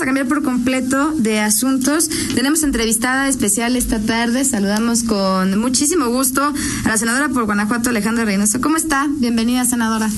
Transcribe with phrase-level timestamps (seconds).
[0.00, 2.08] a cambiar por completo de asuntos.
[2.34, 4.44] Tenemos entrevistada especial esta tarde.
[4.44, 8.60] Saludamos con muchísimo gusto a la senadora por Guanajuato, Alejandra Reynoso.
[8.60, 9.06] ¿Cómo está?
[9.08, 10.08] Bienvenida, senadora.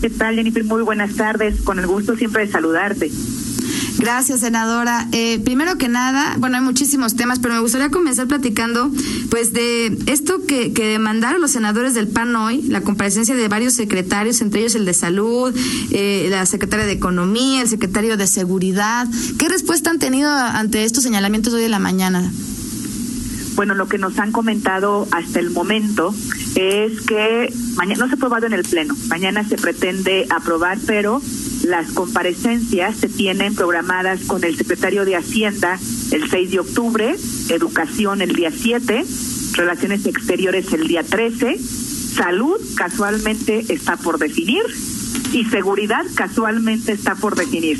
[0.00, 0.64] ¿Qué tal, Jennifer?
[0.64, 1.62] Muy buenas tardes.
[1.62, 3.10] Con el gusto siempre de saludarte.
[3.98, 5.06] Gracias, senadora.
[5.12, 8.90] Eh, primero que nada, bueno, hay muchísimos temas, pero me gustaría comenzar platicando,
[9.30, 13.74] pues, de esto que, que demandaron los senadores del PAN hoy, la comparecencia de varios
[13.74, 15.54] secretarios, entre ellos el de Salud,
[15.90, 19.06] eh, la secretaria de Economía, el secretario de Seguridad.
[19.38, 22.32] ¿Qué respuesta han tenido ante estos señalamientos hoy de la mañana?
[23.54, 26.14] Bueno, lo que nos han comentado hasta el momento
[26.54, 31.20] es que mañana no se ha aprobado en el Pleno, mañana se pretende aprobar, pero
[31.64, 35.78] las comparecencias se tienen programadas con el secretario de Hacienda
[36.10, 37.16] el 6 de octubre,
[37.48, 39.04] Educación el día 7,
[39.54, 44.62] Relaciones Exteriores el día 13, Salud casualmente está por definir
[45.32, 47.78] y Seguridad casualmente está por definir.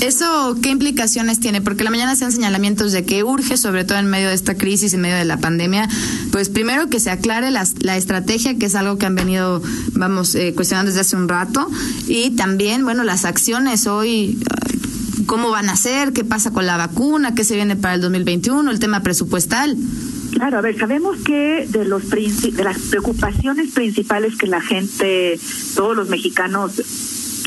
[0.00, 1.60] ¿Eso qué implicaciones tiene?
[1.60, 4.94] Porque la mañana sean señalamientos de que urge, sobre todo en medio de esta crisis,
[4.94, 5.88] en medio de la pandemia,
[6.32, 9.62] pues primero que se aclare la, la estrategia, que es algo que han venido,
[9.92, 11.68] vamos, eh, cuestionando desde hace un rato,
[12.08, 14.38] y también, bueno, las acciones hoy,
[15.26, 18.70] cómo van a ser, qué pasa con la vacuna, qué se viene para el 2021,
[18.70, 19.76] el tema presupuestal.
[20.32, 25.38] Claro, a ver, sabemos que de los de las preocupaciones principales que la gente,
[25.74, 26.72] todos los mexicanos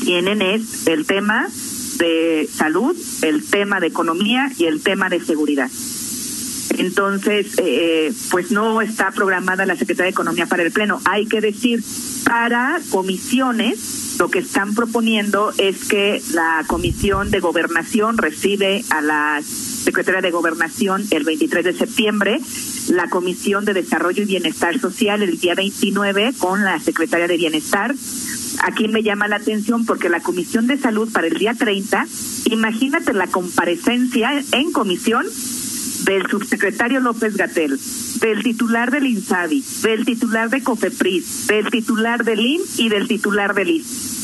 [0.04, 1.48] tienen es el tema
[1.98, 5.70] de salud, el tema de economía y el tema de seguridad.
[6.78, 11.00] Entonces, eh, pues no está programada la Secretaría de Economía para el Pleno.
[11.04, 11.82] Hay que decir,
[12.24, 19.40] para comisiones, lo que están proponiendo es que la Comisión de Gobernación recibe a la
[19.42, 22.40] Secretaría de Gobernación el 23 de septiembre,
[22.88, 27.94] la Comisión de Desarrollo y Bienestar Social el día 29 con la Secretaría de Bienestar,
[28.62, 32.06] aquí me llama la atención porque la Comisión de Salud para el día 30,
[32.50, 35.26] imagínate la comparecencia en comisión
[36.04, 37.78] del subsecretario López Gatel,
[38.20, 43.54] del titular del INSABI, del titular de COFEPRIS, del titular del IN y del titular
[43.54, 44.14] del IS.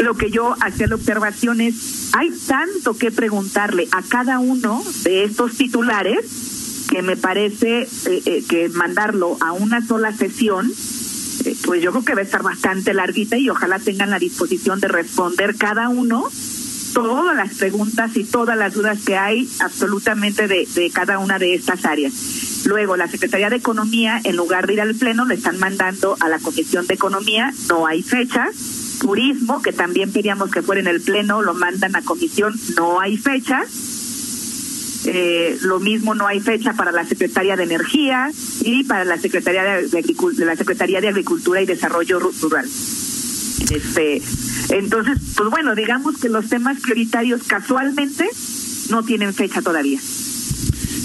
[0.00, 5.24] Lo que yo hacía la observación es, hay tanto que preguntarle a cada uno de
[5.24, 10.70] estos titulares que me parece eh, eh, que mandarlo a una sola sesión
[11.64, 14.88] pues yo creo que va a estar bastante larguita y ojalá tengan la disposición de
[14.88, 16.28] responder cada uno
[16.94, 21.84] todas las preguntas y todas las dudas que hay absolutamente de, cada una de estas
[21.84, 22.12] áreas.
[22.66, 26.28] Luego, la Secretaría de Economía, en lugar de ir al Pleno, le están mandando a
[26.28, 28.46] la Comisión de Economía, no hay fecha.
[29.00, 33.16] Turismo, que también queríamos que fuera en el Pleno, lo mandan a Comisión, no hay
[33.18, 33.64] fecha
[35.06, 38.30] eh, lo mismo no hay fecha para la Secretaría de Energía
[38.62, 39.88] y para la Secretaría de,
[40.38, 42.64] la Secretaría de Agricultura y Desarrollo Rural.
[42.64, 44.22] Este,
[44.70, 48.28] entonces, pues bueno, digamos que los temas prioritarios casualmente
[48.90, 50.00] no tienen fecha todavía.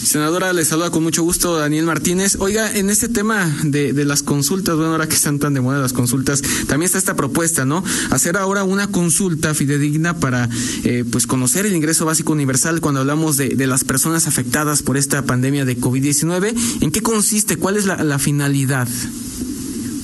[0.09, 2.37] Senadora, le saluda con mucho gusto Daniel Martínez.
[2.39, 5.77] Oiga, en este tema de, de, las consultas, bueno, ahora que están tan de moda
[5.77, 7.83] las consultas, también está esta propuesta, ¿no?
[8.09, 10.49] Hacer ahora una consulta fidedigna para,
[10.83, 14.97] eh, pues, conocer el ingreso básico universal cuando hablamos de, de las personas afectadas por
[14.97, 16.55] esta pandemia de COVID-19.
[16.81, 17.57] ¿En qué consiste?
[17.57, 18.87] ¿Cuál es la, finalidad?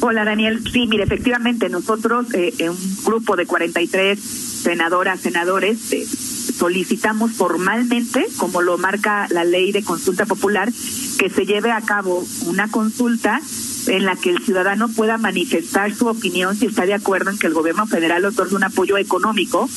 [0.02, 0.62] Hola, Daniel.
[0.72, 6.06] Sí, mire, efectivamente, nosotros, eh, en un grupo de 43 senadoras, senadores, eh,
[6.45, 10.72] solicitamos formalmente, como lo marca la ley de consulta popular,
[11.17, 13.41] que se lleve a cabo una consulta
[13.88, 17.47] en la que el ciudadano pueda manifestar su opinión si está de acuerdo en que
[17.47, 19.69] el gobierno federal otorgue un apoyo económico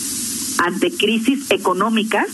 [0.58, 2.26] ante crisis económicas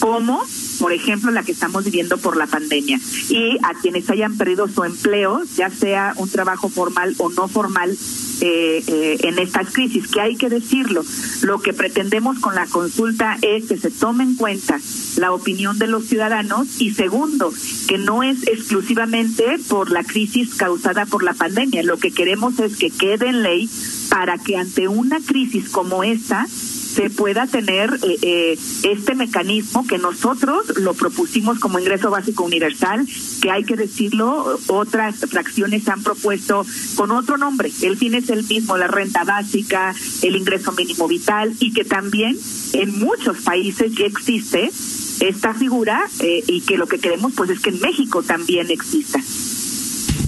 [0.00, 0.44] como
[0.78, 2.98] por ejemplo, la que estamos viviendo por la pandemia.
[3.28, 7.96] Y a quienes hayan perdido su empleo, ya sea un trabajo formal o no formal,
[8.40, 11.04] eh, eh, en estas crisis, que hay que decirlo.
[11.42, 14.78] Lo que pretendemos con la consulta es que se tome en cuenta
[15.16, 17.52] la opinión de los ciudadanos y segundo,
[17.88, 21.82] que no es exclusivamente por la crisis causada por la pandemia.
[21.82, 23.68] Lo que queremos es que quede en ley
[24.10, 26.46] para que ante una crisis como esta
[26.94, 33.06] se pueda tener eh, eh, este mecanismo que nosotros lo propusimos como ingreso básico universal,
[33.40, 36.64] que hay que decirlo, otras fracciones han propuesto
[36.94, 37.70] con otro nombre.
[37.82, 42.38] El fin es el mismo, la renta básica, el ingreso mínimo vital y que también
[42.72, 44.70] en muchos países ya existe
[45.20, 49.20] esta figura eh, y que lo que queremos pues es que en México también exista.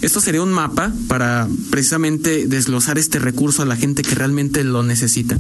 [0.03, 4.83] Esto sería un mapa para precisamente desglosar este recurso a la gente que realmente lo
[4.83, 5.39] necesita.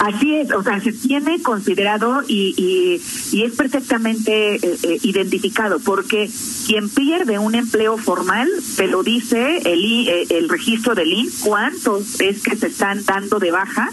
[0.00, 5.80] Así es, o sea, se tiene considerado y, y, y es perfectamente eh, eh, identificado,
[5.80, 6.30] porque
[6.66, 12.20] quien pierde un empleo formal, te lo dice el, eh, el registro del IN, cuántos
[12.20, 13.90] es que se están dando de baja,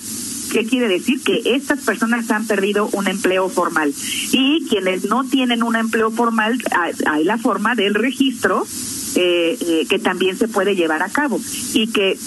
[0.51, 1.21] ¿Qué quiere decir?
[1.21, 3.93] Que estas personas han perdido un empleo formal.
[4.31, 6.61] Y quienes no tienen un empleo formal,
[7.07, 8.65] hay la forma del registro
[9.15, 11.39] eh, eh, que también se puede llevar a cabo.
[11.73, 12.17] Y que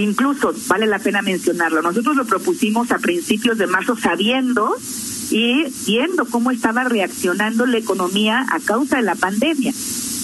[0.00, 1.82] incluso vale la pena mencionarlo.
[1.82, 4.74] Nosotros lo propusimos a principios de marzo sabiendo
[5.30, 9.72] y viendo cómo estaba reaccionando la economía a causa de la pandemia.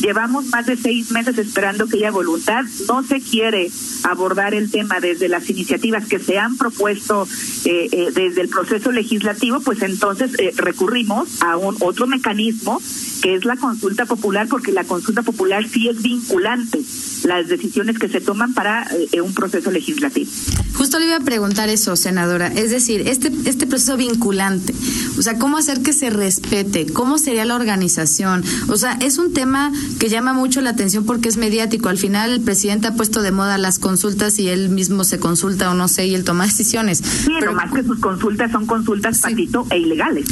[0.01, 2.65] Llevamos más de seis meses esperando que haya voluntad.
[2.89, 3.71] No se quiere
[4.05, 7.27] abordar el tema desde las iniciativas que se han propuesto
[7.65, 12.81] eh, eh, desde el proceso legislativo, pues entonces eh, recurrimos a un otro mecanismo
[13.23, 16.81] que es la consulta popular, porque la consulta popular sí es vinculante
[17.23, 18.89] las decisiones que se toman para
[19.23, 20.29] un proceso legislativo.
[20.75, 22.49] Justo le iba a preguntar eso, senadora.
[22.49, 24.75] Es decir, este, este proceso vinculante,
[25.19, 26.87] o sea, ¿cómo hacer que se respete?
[26.87, 28.45] ¿Cómo sería la organización?
[28.69, 31.89] O sea, es un tema que llama mucho la atención porque es mediático.
[31.89, 35.71] Al final el presidente ha puesto de moda las consultas y él mismo se consulta
[35.71, 36.99] o no sé, y él toma decisiones.
[36.99, 39.49] Sí, pero más que sus consultas son consultas, sí.
[39.71, 40.27] e ilegales.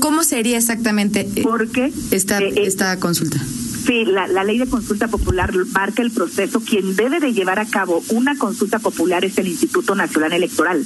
[0.00, 1.92] ¿Cómo sería exactamente eh, qué?
[2.10, 3.38] esta, eh, eh, esta consulta?
[3.86, 6.60] Sí, la, la, ley de consulta popular marca el proceso.
[6.60, 10.84] Quien debe de llevar a cabo una consulta popular es el Instituto Nacional Electoral.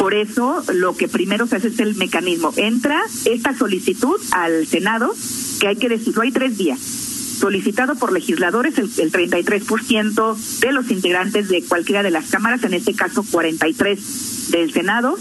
[0.00, 2.54] Por eso lo que primero se hace es el mecanismo.
[2.56, 5.14] Entra esta solicitud al Senado,
[5.60, 6.80] que hay que decirlo, hay tres días.
[6.80, 12.72] Solicitado por legisladores, el, el 33% de los integrantes de cualquiera de las cámaras, en
[12.72, 15.18] este caso 43 del Senado,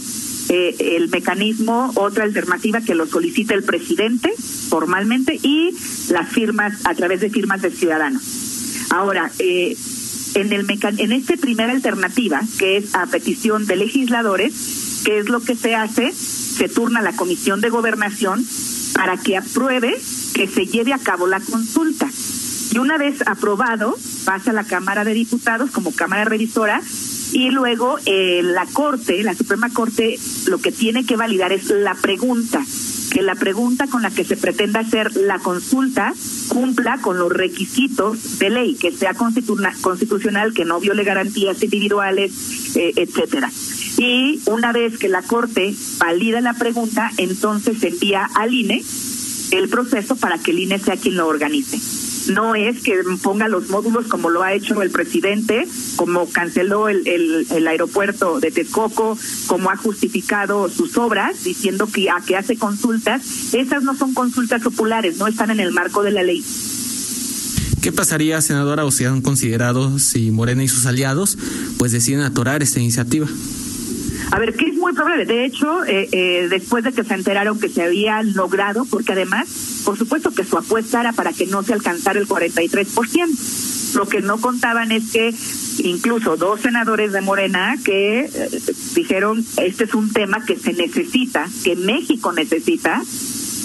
[0.48, 4.34] eh, el mecanismo, otra alternativa que lo solicita el presidente
[4.70, 5.76] formalmente y
[6.10, 8.24] las firmas a través de firmas de ciudadanos.
[8.92, 9.76] Ahora, eh,
[10.36, 15.42] en el en esta primera alternativa, que es a petición de legisladores, ¿qué es lo
[15.42, 16.12] que se hace?
[16.12, 18.46] Se turna la Comisión de Gobernación
[18.94, 19.96] para que apruebe
[20.34, 22.10] que se lleve a cabo la consulta.
[22.72, 26.82] Y una vez aprobado, pasa a la Cámara de Diputados como Cámara Revisora
[27.32, 31.96] y luego eh, la Corte, la Suprema Corte, lo que tiene que validar es la
[31.96, 32.64] pregunta,
[33.10, 36.14] que la pregunta con la que se pretenda hacer la consulta
[36.48, 42.94] cumpla con los requisitos de ley, que sea constitucional, que no viole garantías individuales, eh,
[42.96, 43.52] etcétera.
[43.98, 48.84] Y una vez que la Corte valida la pregunta, entonces se envía al INE
[49.52, 51.80] el proceso para que el INE sea quien lo organice
[52.30, 57.06] no es que ponga los módulos como lo ha hecho el presidente, como canceló el,
[57.08, 59.18] el, aeropuerto de Texcoco,
[59.48, 64.62] como ha justificado sus obras diciendo que a que hace consultas, esas no son consultas
[64.62, 66.44] populares, no están en el marco de la ley.
[67.82, 71.38] ¿Qué pasaría, senadora, o si han considerado si Morena y sus aliados
[71.78, 73.28] pues deciden atorar esta iniciativa?
[74.32, 75.26] A ver, que es muy probable.
[75.26, 79.82] De hecho, eh, eh, después de que se enteraron que se había logrado, porque además,
[79.86, 83.96] por supuesto que su apuesta era para que no se alcanzara el 43%.
[83.96, 85.34] Lo que no contaban es que
[85.84, 88.50] incluso dos senadores de Morena que eh,
[88.94, 93.02] dijeron, este es un tema que se necesita, que México necesita,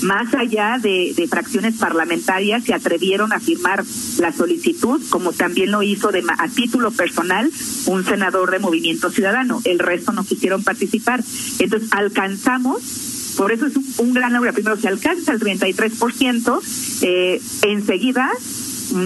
[0.02, 3.84] más allá de, fracciones parlamentarias se atrevieron a firmar
[4.18, 7.50] la solicitud, como también lo hizo de, a título personal
[7.86, 9.60] un senador de Movimiento Ciudadano.
[9.64, 11.22] El resto no quisieron participar.
[11.58, 12.82] Entonces alcanzamos
[13.36, 14.52] por eso es un, gran logro.
[14.52, 16.60] Primero se alcanza el 33%,
[17.02, 18.30] eh, enseguida,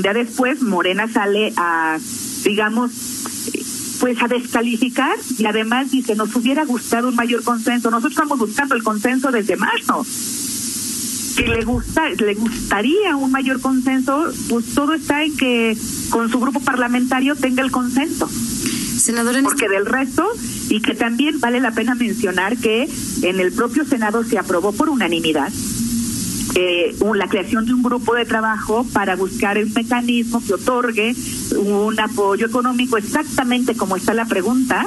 [0.03, 1.99] día después, Morena sale a,
[2.45, 2.91] digamos,
[4.01, 7.91] pues a descalificar y además dice, nos hubiera gustado un mayor consenso.
[7.91, 10.05] Nosotros estamos buscando el consenso desde marzo
[11.39, 15.77] que le gusta, le gustaría un mayor consenso, pues todo está en que
[16.11, 18.29] con su grupo parlamentario tenga el consenso.
[18.29, 20.27] Senadora, porque del resto
[20.69, 22.89] y que también vale la pena mencionar que
[23.23, 25.51] en el propio Senado se aprobó por unanimidad
[26.57, 31.15] eh, la creación de un grupo de trabajo para buscar el mecanismo que otorgue
[31.57, 34.87] un apoyo económico exactamente como está la pregunta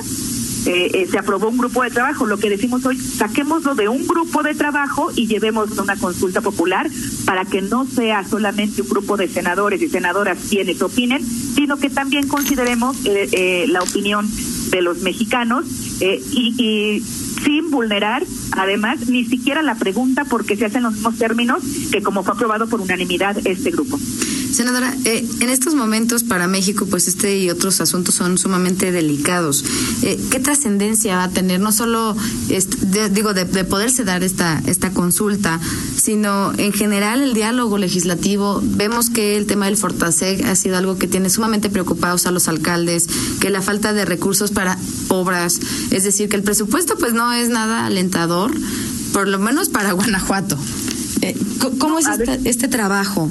[0.65, 2.25] eh, eh, se aprobó un grupo de trabajo.
[2.25, 6.89] Lo que decimos hoy, saquémoslo de un grupo de trabajo y llevemos una consulta popular
[7.25, 11.89] para que no sea solamente un grupo de senadores y senadoras quienes opinen, sino que
[11.89, 14.29] también consideremos eh, la opinión
[14.69, 15.65] de los mexicanos
[15.99, 17.03] y, y
[17.43, 22.23] sin vulnerar, además, ni siquiera la pregunta porque se hacen los mismos términos que como
[22.23, 23.99] fue aprobado por unanimidad este grupo.
[24.51, 29.63] Senadora, eh, en estos momentos para México, pues este y otros asuntos son sumamente delicados.
[30.01, 32.15] Eh, ¿Qué trascendencia va a tener, no solo,
[33.11, 35.59] digo, de, poderse dar esta, esta consulta,
[35.95, 38.61] sino en general el diálogo legislativo?
[38.63, 42.47] Vemos que el tema del Fortaseg ha sido algo que tiene sumamente preocupados a los
[42.47, 43.07] alcaldes,
[43.39, 44.77] que la falta de recursos para
[45.07, 45.59] obras,
[45.91, 48.51] es decir, que el presupuesto pues no es nada alentador,
[49.13, 50.57] por lo menos para Guanajuato.
[51.21, 51.37] Eh,
[51.77, 53.29] ¿Cómo es este, este trabajo?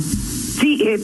[0.61, 1.01] Sí, eh,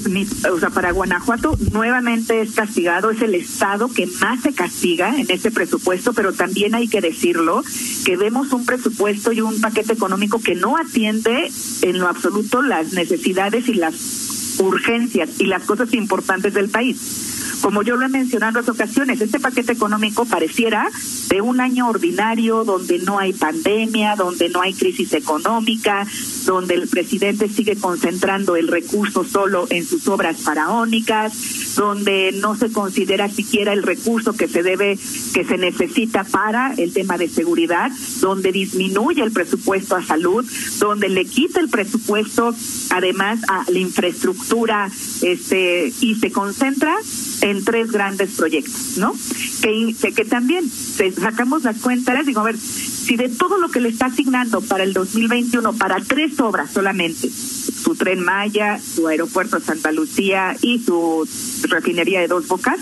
[0.53, 5.31] o sea, para Guanajuato nuevamente es castigado, es el estado que más se castiga en
[5.31, 7.63] este presupuesto, pero también hay que decirlo,
[8.05, 12.93] que vemos un presupuesto y un paquete económico que no atiende en lo absoluto las
[12.93, 17.26] necesidades y las urgencias y las cosas importantes del país.
[17.67, 20.89] Como yo lo he mencionado en otras ocasiones, este paquete económico pareciera
[21.27, 26.07] de un año ordinario donde no hay pandemia, donde no hay crisis económica,
[26.45, 32.71] donde el presidente sigue concentrando el recurso solo en sus obras faraónicas, donde no se
[32.71, 34.97] considera siquiera el recurso que se debe,
[35.35, 41.09] que se necesita para el tema de seguridad, donde disminuye el presupuesto a salud, donde
[41.09, 42.55] le quita el presupuesto
[42.91, 44.89] además a la infraestructura,
[45.21, 46.95] este, y se concentra
[47.41, 49.15] en tres grandes proyectos, ¿no?
[49.63, 53.89] Que, que, también sacamos las cuentas, digo, a ver, si de todo lo que le
[53.89, 59.93] está asignando para el 2021, para tres obras solamente, su tren Maya, su aeropuerto Santa
[59.93, 61.29] Lucía y su
[61.69, 62.79] refinería de dos bocas,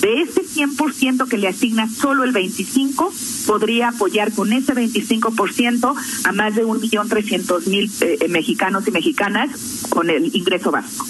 [0.00, 3.12] de ese 100% que le asigna solo el 25,
[3.46, 8.90] podría apoyar con ese 25% a más de un millón trescientos mil eh, mexicanos y
[8.90, 9.50] mexicanas
[9.88, 11.06] con el ingreso básico.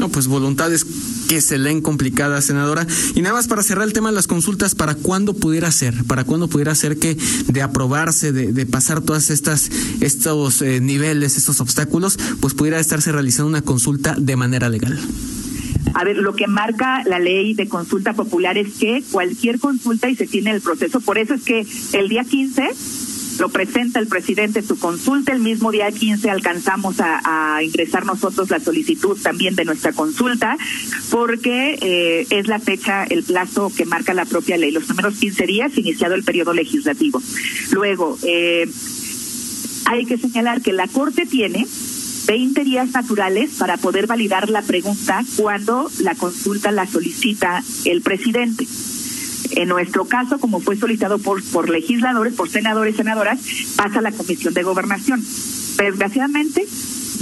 [0.00, 0.86] No, pues voluntades
[1.28, 2.86] que se leen complicadas, senadora.
[3.14, 6.04] Y nada más para cerrar el tema de las consultas, ¿para cuándo pudiera ser?
[6.04, 11.60] ¿Para cuándo pudiera ser que de aprobarse, de, pasar todas estas estos eh, niveles, estos
[11.60, 14.98] obstáculos, pues pudiera estarse realizando una consulta de manera legal?
[15.92, 20.16] A ver, lo que marca la ley de consulta popular es que cualquier consulta y
[20.16, 21.00] se tiene el proceso.
[21.00, 22.70] Por eso es que el día 15
[23.40, 25.32] lo presenta el presidente su consulta.
[25.32, 30.56] El mismo día 15 alcanzamos a, ingresar nosotros la solicitud también de nuestra consulta,
[31.10, 34.70] porque eh, es la fecha, el plazo que marca la propia ley.
[34.70, 37.22] Los primeros 15 días iniciado el periodo legislativo.
[37.72, 38.68] Luego, eh,
[39.86, 41.66] hay que señalar que la Corte tiene
[42.26, 48.66] 20 días naturales para poder validar la pregunta cuando la consulta la solicita el presidente.
[49.52, 53.40] En nuestro caso, como fue solicitado por, por legisladores, por senadores senadoras,
[53.76, 55.22] pasa a la Comisión de Gobernación.
[55.76, 56.66] Desgraciadamente,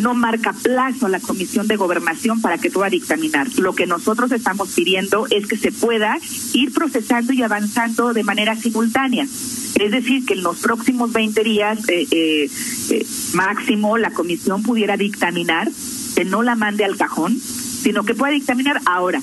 [0.01, 3.49] no marca plazo a la Comisión de Gobernación para que pueda dictaminar.
[3.59, 6.17] Lo que nosotros estamos pidiendo es que se pueda
[6.55, 9.25] ir procesando y avanzando de manera simultánea.
[9.25, 12.51] Es decir, que en los próximos 20 días eh, eh,
[12.91, 15.71] eh, máximo la comisión pudiera dictaminar,
[16.17, 19.21] que no la mande al cajón, sino que pueda dictaminar ahora.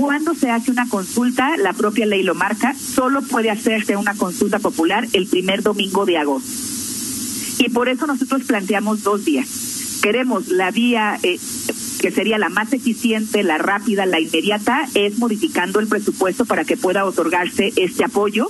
[0.00, 4.58] Cuando se hace una consulta, la propia ley lo marca, solo puede hacerse una consulta
[4.58, 6.48] popular el primer domingo de agosto.
[7.58, 10.00] Y por eso nosotros planteamos dos días.
[10.02, 11.38] Queremos la vía eh,
[12.00, 16.78] que sería la más eficiente, la rápida, la inmediata, es modificando el presupuesto para que
[16.78, 18.48] pueda otorgarse este apoyo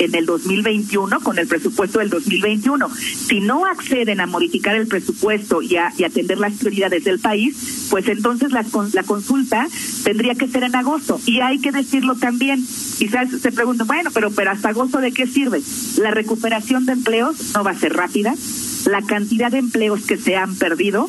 [0.00, 2.88] en el 2021 con el presupuesto del 2021.
[2.94, 8.08] Si no acceden a modificar el presupuesto y a, atender las prioridades del país, pues
[8.08, 8.64] entonces la,
[8.94, 9.68] la consulta
[10.02, 11.20] tendría que ser en agosto.
[11.26, 12.66] Y hay que decirlo también.
[12.98, 15.60] Quizás se preguntan, bueno, pero, pero hasta agosto de qué sirve?
[15.98, 18.34] La recuperación de empleos no va a ser rápida.
[18.86, 21.08] La cantidad de empleos que se han perdido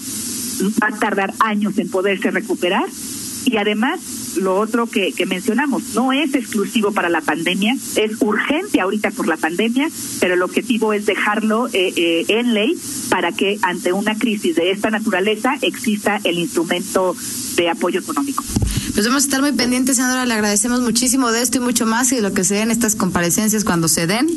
[0.83, 2.86] va a tardar años en poderse recuperar
[3.45, 4.00] y además
[4.38, 9.28] lo otro que, que mencionamos, no es exclusivo para la pandemia, es urgente ahorita por
[9.28, 12.78] la pandemia, pero el objetivo es dejarlo eh, eh, en ley
[13.10, 17.16] para que ante una crisis de esta naturaleza exista el instrumento
[17.56, 18.44] de apoyo económico.
[18.94, 20.26] Pues vamos a estar muy pendientes, senadora.
[20.26, 22.96] Le agradecemos muchísimo de esto y mucho más y de lo que se den estas
[22.96, 24.28] comparecencias cuando se den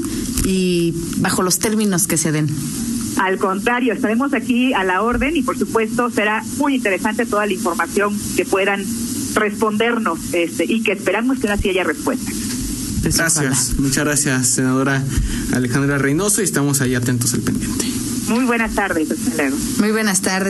[0.45, 2.49] y bajo los términos que se den.
[3.17, 7.53] Al contrario, estaremos aquí a la orden y por supuesto será muy interesante toda la
[7.53, 8.85] información que puedan
[9.35, 12.31] respondernos este, y que esperamos que así haya respuesta.
[13.03, 15.03] Pues gracias, muchas gracias, senadora
[15.53, 17.85] Alejandra Reynoso, y estamos ahí atentos al pendiente.
[18.29, 20.43] Muy buenas tardes, hasta Muy buenas tardes.